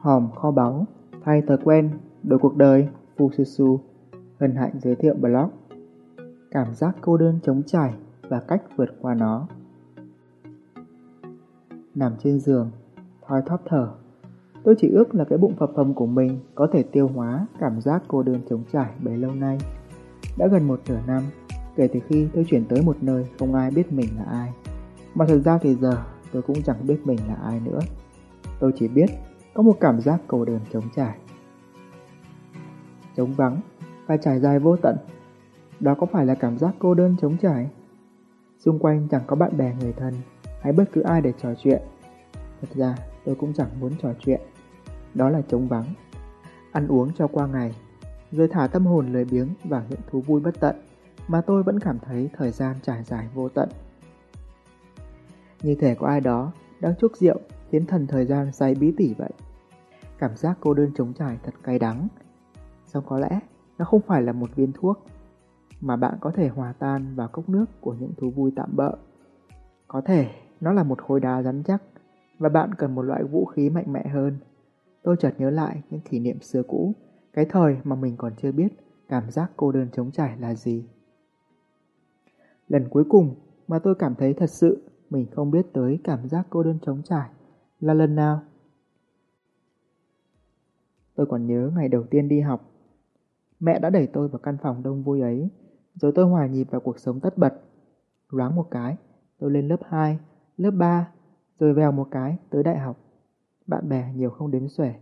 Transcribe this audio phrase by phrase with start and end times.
[0.00, 0.86] Hòm kho báu,
[1.24, 1.90] thay thói quen,
[2.22, 3.78] đổi cuộc đời, Fususu,
[4.38, 5.50] hân hạnh giới thiệu blog.
[6.50, 7.94] Cảm giác cô đơn chống trải
[8.28, 9.46] và cách vượt qua nó.
[11.94, 12.70] Nằm trên giường,
[13.26, 13.88] thoi thóp thở.
[14.64, 17.80] Tôi chỉ ước là cái bụng phập phồng của mình có thể tiêu hóa cảm
[17.80, 19.58] giác cô đơn chống trải bấy lâu nay.
[20.38, 21.22] Đã gần một nửa năm,
[21.76, 24.52] kể từ khi tôi chuyển tới một nơi không ai biết mình là ai.
[25.14, 25.96] Mà thật ra thì giờ
[26.32, 27.80] tôi cũng chẳng biết mình là ai nữa.
[28.60, 29.06] Tôi chỉ biết
[29.54, 31.18] có một cảm giác cô đơn trống trải.
[33.16, 33.60] Trống vắng
[34.06, 34.96] và trải dài vô tận.
[35.80, 37.70] Đó có phải là cảm giác cô đơn trống trải?
[38.58, 40.14] Xung quanh chẳng có bạn bè người thân
[40.60, 41.82] hay bất cứ ai để trò chuyện.
[42.60, 44.40] Thật ra tôi cũng chẳng muốn trò chuyện.
[45.14, 45.84] Đó là trống vắng.
[46.72, 47.74] Ăn uống cho qua ngày,
[48.32, 50.76] rồi thả tâm hồn lười biếng vào những thú vui bất tận
[51.28, 53.68] mà tôi vẫn cảm thấy thời gian trải dài vô tận.
[55.62, 57.36] Như thể có ai đó đang chúc rượu
[57.70, 59.30] khiến thần thời gian say bí tỉ vậy.
[60.20, 62.08] Cảm giác cô đơn trống trải thật cay đắng.
[62.86, 63.40] Xong có lẽ
[63.78, 65.04] nó không phải là một viên thuốc,
[65.80, 68.92] mà bạn có thể hòa tan vào cốc nước của những thú vui tạm bỡ.
[69.88, 71.82] Có thể nó là một khối đá rắn chắc
[72.38, 74.38] và bạn cần một loại vũ khí mạnh mẽ hơn.
[75.02, 76.92] Tôi chợt nhớ lại những kỷ niệm xưa cũ,
[77.32, 78.68] cái thời mà mình còn chưa biết
[79.08, 80.84] cảm giác cô đơn trống trải là gì.
[82.68, 83.34] Lần cuối cùng
[83.68, 87.02] mà tôi cảm thấy thật sự mình không biết tới cảm giác cô đơn trống
[87.02, 87.30] trải
[87.80, 88.42] là lần nào.
[91.20, 92.70] Tôi còn nhớ ngày đầu tiên đi học.
[93.60, 95.50] Mẹ đã đẩy tôi vào căn phòng đông vui ấy,
[95.94, 97.60] rồi tôi hòa nhịp vào cuộc sống tất bật.
[98.30, 98.96] Loáng một cái,
[99.38, 100.18] tôi lên lớp 2,
[100.56, 101.12] lớp 3,
[101.58, 102.96] rồi vèo một cái tới đại học.
[103.66, 104.94] Bạn bè nhiều không đếm xuể,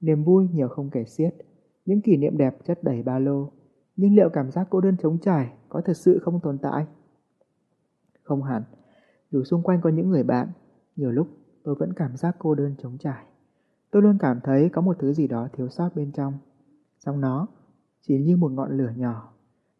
[0.00, 1.34] niềm vui nhiều không kể xiết,
[1.84, 3.50] những kỷ niệm đẹp chất đầy ba lô.
[3.96, 6.86] Nhưng liệu cảm giác cô đơn trống trải có thật sự không tồn tại?
[8.22, 8.62] Không hẳn,
[9.30, 10.48] dù xung quanh có những người bạn,
[10.96, 11.28] nhiều lúc
[11.62, 13.24] tôi vẫn cảm giác cô đơn trống trải.
[13.94, 16.32] Tôi luôn cảm thấy có một thứ gì đó thiếu sót bên trong.
[17.06, 17.46] Trong nó,
[18.00, 19.32] chỉ như một ngọn lửa nhỏ.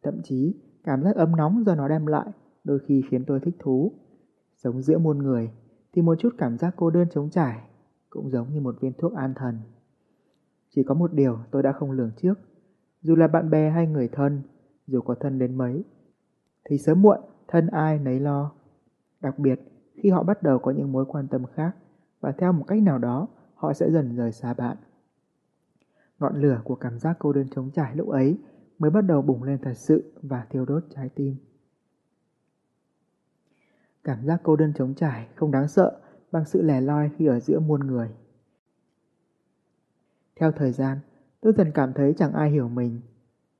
[0.03, 2.27] Thậm chí, cảm giác ấm nóng do nó đem lại
[2.65, 3.93] đôi khi khiến tôi thích thú.
[4.57, 5.51] Sống giữa muôn người
[5.93, 7.61] thì một chút cảm giác cô đơn trống trải
[8.11, 9.59] cũng giống như một viên thuốc an thần.
[10.71, 12.35] Chỉ có một điều tôi đã không lường trước.
[13.01, 14.43] Dù là bạn bè hay người thân,
[14.87, 15.85] dù có thân đến mấy,
[16.65, 17.19] thì sớm muộn
[17.49, 18.53] thân ai nấy lo.
[19.21, 19.61] Đặc biệt
[19.95, 21.77] khi họ bắt đầu có những mối quan tâm khác
[22.21, 23.29] và theo một cách nào đó
[23.65, 24.77] họ sẽ dần rời xa bạn.
[26.19, 28.39] Ngọn lửa của cảm giác cô đơn trống trải lúc ấy
[28.79, 31.37] mới bắt đầu bùng lên thật sự và thiêu đốt trái tim.
[34.05, 36.01] Cảm giác cô đơn trống trải không đáng sợ
[36.33, 38.09] bằng sự lẻ loi khi ở giữa muôn người.
[40.37, 40.99] Theo thời gian,
[41.41, 43.01] tôi dần cảm thấy chẳng ai hiểu mình.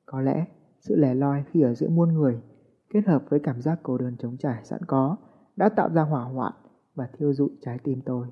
[0.07, 0.47] Có lẽ
[0.81, 2.43] sự lẻ loi khi ở giữa muôn người
[2.91, 5.17] kết hợp với cảm giác cô đơn trống trải sẵn có
[5.57, 6.53] đã tạo ra hỏa hoạn
[6.95, 8.29] và thiêu dụi trái tim tôi.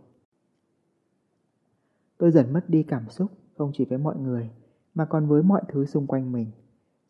[2.22, 4.50] Tôi dần mất đi cảm xúc không chỉ với mọi người
[4.94, 6.50] mà còn với mọi thứ xung quanh mình.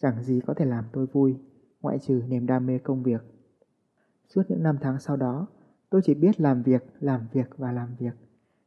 [0.02, 1.36] Chẳng gì có thể làm tôi vui,
[1.82, 3.22] ngoại trừ niềm đam mê công việc.
[4.28, 5.46] Suốt những năm tháng sau đó,
[5.90, 8.12] tôi chỉ biết làm việc, làm việc và làm việc.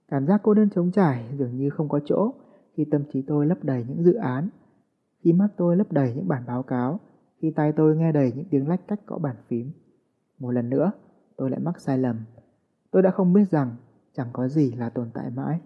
[0.08, 2.34] Cảm giác cô đơn trống trải dường như không có chỗ
[2.74, 4.50] khi tâm trí tôi lấp đầy những dự án,
[5.20, 7.00] khi mắt tôi lấp đầy những bản báo cáo,
[7.42, 9.72] khi tai tôi nghe đầy những tiếng lách cách gõ bàn phím.
[10.40, 10.92] Một lần nữa,
[11.38, 12.20] tôi lại mắc sai lầm.
[12.92, 13.76] Tôi đã không biết rằng
[14.14, 15.60] chẳng có gì là tồn tại mãi.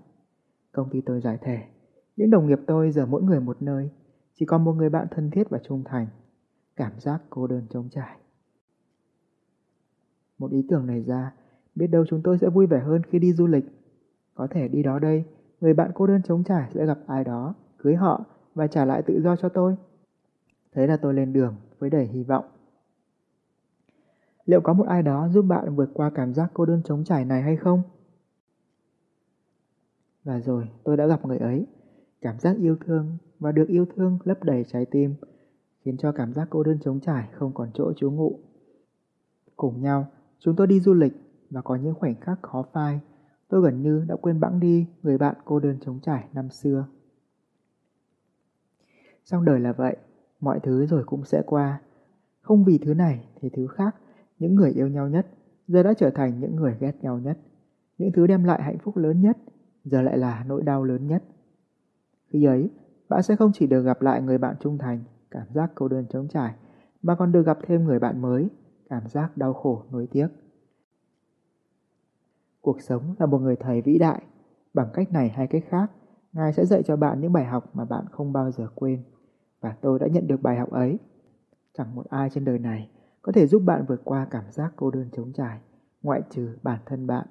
[0.71, 1.63] Công ty tôi giải thể.
[2.15, 3.89] Những đồng nghiệp tôi giờ mỗi người một nơi,
[4.35, 6.07] chỉ còn một người bạn thân thiết và trung thành.
[6.75, 8.17] Cảm giác cô đơn trống trải.
[10.37, 11.33] Một ý tưởng này ra,
[11.75, 13.65] biết đâu chúng tôi sẽ vui vẻ hơn khi đi du lịch.
[14.33, 15.23] Có thể đi đó đây,
[15.61, 18.25] người bạn cô đơn trống trải sẽ gặp ai đó, cưới họ
[18.55, 19.75] và trả lại tự do cho tôi.
[20.75, 22.45] Thế là tôi lên đường với đầy hy vọng.
[24.45, 27.25] Liệu có một ai đó giúp bạn vượt qua cảm giác cô đơn trống trải
[27.25, 27.81] này hay không?
[30.29, 31.65] Và rồi tôi đã gặp người ấy.
[32.21, 35.15] Cảm giác yêu thương và được yêu thương lấp đầy trái tim,
[35.81, 38.39] khiến cho cảm giác cô đơn trống trải không còn chỗ trú ngụ.
[39.55, 40.07] Cùng nhau,
[40.39, 41.13] chúng tôi đi du lịch
[41.49, 42.99] và có những khoảnh khắc khó phai.
[43.47, 46.85] Tôi gần như đã quên bẵng đi người bạn cô đơn trống trải năm xưa.
[49.23, 49.97] Trong đời là vậy,
[50.39, 51.81] mọi thứ rồi cũng sẽ qua.
[52.41, 53.95] Không vì thứ này thì thứ khác,
[54.39, 55.27] những người yêu nhau nhất
[55.67, 57.37] giờ đã trở thành những người ghét nhau nhất.
[57.97, 59.37] Những thứ đem lại hạnh phúc lớn nhất
[59.83, 61.23] giờ lại là nỗi đau lớn nhất.
[62.27, 62.69] Khi ấy,
[63.09, 66.05] bạn sẽ không chỉ được gặp lại người bạn trung thành, cảm giác cô đơn
[66.09, 66.53] trống trải,
[67.01, 68.49] mà còn được gặp thêm người bạn mới,
[68.89, 70.27] cảm giác đau khổ nối tiếc.
[72.61, 74.23] Cuộc sống là một người thầy vĩ đại,
[74.73, 75.91] bằng cách này hay cách khác,
[76.33, 79.03] Ngài sẽ dạy cho bạn những bài học mà bạn không bao giờ quên.
[79.61, 80.99] Và tôi đã nhận được bài học ấy.
[81.73, 82.89] Chẳng một ai trên đời này
[83.21, 85.59] có thể giúp bạn vượt qua cảm giác cô đơn trống trải,
[86.01, 87.27] ngoại trừ bản thân bạn.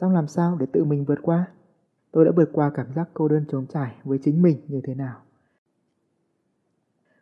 [0.00, 1.46] Xong làm sao để tự mình vượt qua?
[2.12, 4.94] tôi đã vượt qua cảm giác cô đơn trống trải với chính mình như thế
[4.94, 5.20] nào.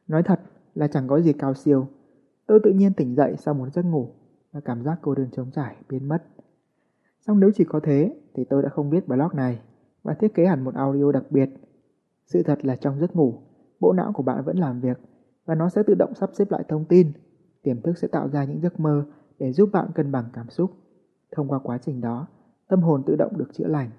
[0.09, 0.41] Nói thật
[0.75, 1.89] là chẳng có gì cao siêu.
[2.47, 4.09] Tôi tự nhiên tỉnh dậy sau một giấc ngủ
[4.53, 6.23] và cảm giác cô đơn trống trải biến mất.
[7.27, 9.61] Xong nếu chỉ có thế thì tôi đã không biết blog này
[10.03, 11.51] và thiết kế hẳn một audio đặc biệt.
[12.27, 13.35] Sự thật là trong giấc ngủ,
[13.81, 14.99] bộ não của bạn vẫn làm việc
[15.45, 17.13] và nó sẽ tự động sắp xếp lại thông tin.
[17.63, 19.05] Tiềm thức sẽ tạo ra những giấc mơ
[19.39, 20.71] để giúp bạn cân bằng cảm xúc.
[21.33, 22.27] Thông qua quá trình đó,
[22.69, 23.91] tâm hồn tự động được chữa lành.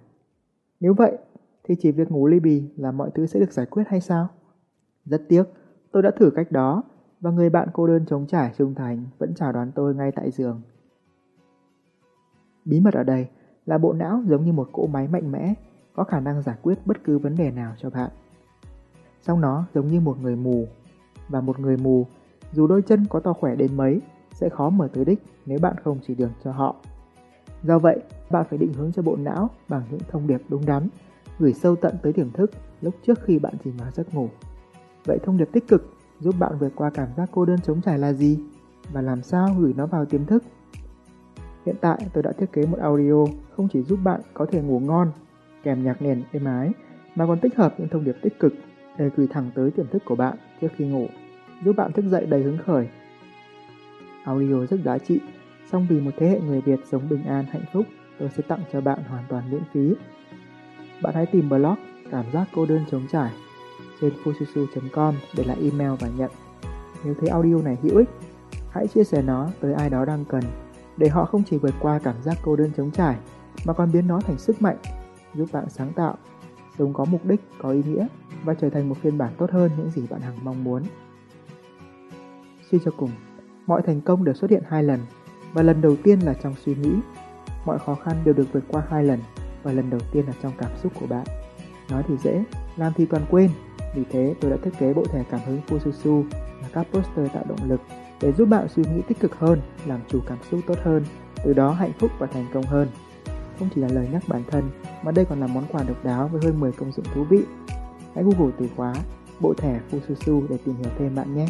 [0.80, 1.18] Nếu vậy,
[1.64, 4.28] thì chỉ việc ngủ ly bì là mọi thứ sẽ được giải quyết hay sao?
[5.06, 5.44] Rất tiếc,
[5.92, 6.84] tôi đã thử cách đó
[7.20, 10.32] và người bạn cô đơn chống trải trung thành vẫn chào đón tôi ngay tại
[10.32, 10.62] giường.
[12.66, 13.28] Bí mật ở đây
[13.66, 15.54] là bộ não giống như một cỗ máy mạnh mẽ,
[15.94, 18.10] có khả năng giải quyết bất cứ vấn đề nào cho bạn.
[19.22, 20.66] Song nó giống như một người mù,
[21.30, 22.06] và một người mù,
[22.54, 25.76] dù đôi chân có to khỏe đến mấy, sẽ khó mở tới đích nếu bạn
[25.84, 26.76] không chỉ đường cho họ.
[27.64, 28.00] Do vậy,
[28.30, 30.88] bạn phải định hướng cho bộ não bằng những thông điệp đúng đắn,
[31.40, 32.52] gửi sâu tận tới tiềm thức
[32.82, 34.30] lúc trước khi bạn chìm vào giấc ngủ.
[35.06, 38.00] Vậy thông điệp tích cực giúp bạn vượt qua cảm giác cô đơn chống trải
[38.00, 38.40] là gì?
[38.92, 40.44] Và làm sao gửi nó vào tiềm thức?
[41.66, 43.26] Hiện tại tôi đã thiết kế một audio
[43.56, 45.12] không chỉ giúp bạn có thể ngủ ngon,
[45.64, 46.72] kèm nhạc nền êm ái,
[47.16, 48.54] mà còn tích hợp những thông điệp tích cực
[48.98, 51.08] để gửi thẳng tới tiềm thức của bạn trước khi ngủ,
[51.66, 52.88] giúp bạn thức dậy đầy hứng khởi.
[54.24, 55.20] Audio rất giá trị,
[55.72, 57.86] song vì một thế hệ người Việt sống bình an hạnh phúc,
[58.20, 59.96] tôi sẽ tặng cho bạn hoàn toàn miễn phí.
[61.02, 61.76] Bạn hãy tìm blog
[62.12, 63.32] Cảm giác cô đơn chống trải
[64.02, 66.32] trên fususu.com để lại email và nhận.
[67.04, 68.10] Nếu thấy audio này hữu ích,
[68.72, 70.44] hãy chia sẻ nó tới ai đó đang cần
[70.98, 73.18] để họ không chỉ vượt qua cảm giác cô đơn chống trải
[73.66, 74.78] mà còn biến nó thành sức mạnh
[75.36, 76.18] giúp bạn sáng tạo,
[76.78, 78.08] sống có mục đích, có ý nghĩa
[78.44, 80.84] và trở thành một phiên bản tốt hơn những gì bạn hằng mong muốn.
[82.72, 83.12] Suy cho cùng,
[83.66, 85.00] mọi thành công đều xuất hiện hai lần
[85.58, 86.92] và lần đầu tiên là trong suy nghĩ.
[87.66, 89.20] Mọi khó khăn đều được vượt qua hai lần
[89.64, 91.26] và lần đầu tiên là trong cảm xúc của bạn.
[91.90, 92.44] Nói thì dễ,
[92.76, 93.50] làm thì toàn quên.
[93.96, 96.24] Vì thế tôi đã thiết kế bộ thẻ cảm hứng Fususu
[96.62, 97.82] và các poster tạo động lực
[98.22, 101.06] để giúp bạn suy nghĩ tích cực hơn, làm chủ cảm xúc tốt hơn,
[101.44, 102.88] từ đó hạnh phúc và thành công hơn.
[103.60, 104.70] Không chỉ là lời nhắc bản thân,
[105.04, 107.40] mà đây còn là món quà độc đáo với hơn 10 công dụng thú vị.
[108.16, 108.94] Hãy Google từ khóa
[109.40, 111.48] bộ thẻ Fususu để tìm hiểu thêm bạn nhé.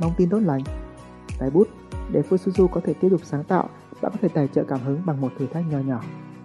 [0.00, 0.62] Mong tin tốt lành.
[1.38, 1.68] Tái bút,
[2.12, 3.68] để Fususu có thể tiếp tục sáng tạo,
[4.02, 6.00] bạn có thể tài trợ cảm hứng bằng một thử thách nhỏ nhỏ.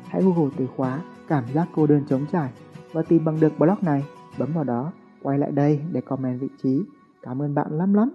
[0.07, 2.51] Hãy Google từ khóa cảm giác cô đơn chống trải
[2.91, 4.05] và tìm bằng được blog này,
[4.37, 4.91] bấm vào đó,
[5.21, 6.83] quay lại đây để comment vị trí.
[7.21, 8.09] Cảm ơn bạn lắm lắm.